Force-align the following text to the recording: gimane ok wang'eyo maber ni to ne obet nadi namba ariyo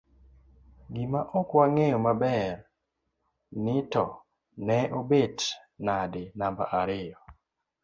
gimane 0.93 1.29
ok 1.39 1.49
wang'eyo 1.57 1.97
maber 2.05 2.51
ni 3.63 3.75
to 3.91 4.05
ne 4.67 4.79
obet 4.99 5.37
nadi 5.85 6.23
namba 6.39 6.63
ariyo 6.79 7.17